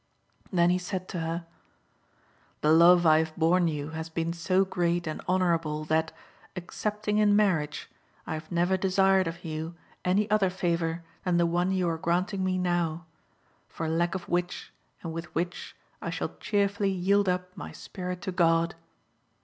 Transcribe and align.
Then 0.51 0.71
he 0.71 0.79
said 0.79 1.07
to 1.09 1.19
her" 1.19 1.45
The 2.61 2.71
love 2.71 3.05
I 3.05 3.19
have 3.19 3.35
borne 3.37 3.67
you 3.67 3.89
has 3.89 4.09
been 4.09 4.33
so 4.33 4.65
great 4.65 5.05
and 5.05 5.21
honourable, 5.29 5.85
that, 5.85 6.11
excepting 6.55 7.19
in 7.19 7.35
marriage, 7.35 7.87
I 8.25 8.33
have 8.33 8.51
never 8.51 8.77
desired 8.77 9.27
of 9.27 9.45
you 9.45 9.75
any 10.03 10.27
other 10.31 10.49
favour 10.49 11.03
than 11.23 11.37
the 11.37 11.45
one 11.45 11.69
you 11.71 11.87
are 11.87 11.99
granting 11.99 12.43
me 12.43 12.57
now, 12.57 13.05
for 13.69 13.87
lack 13.87 14.15
of 14.15 14.27
which 14.27 14.73
and 15.03 15.13
with 15.13 15.25
which 15.35 15.75
I 16.01 16.09
shall 16.09 16.35
cheerfully 16.39 16.89
yield 16.89 17.29
up 17.29 17.55
my 17.55 17.71
spirit 17.71 18.23
to 18.23 18.31
God. 18.31 18.73